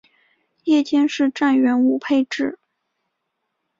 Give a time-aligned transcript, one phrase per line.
[0.63, 2.57] 夜间是站员无配置。